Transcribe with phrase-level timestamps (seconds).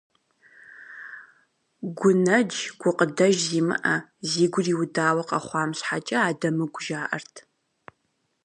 [1.97, 3.95] Гунэдж, гукъыдэж зимыӏэ,
[4.29, 7.35] зи гур иудауэ къэхъуам щхьэкӏэ адэмыгу жаӏэрт.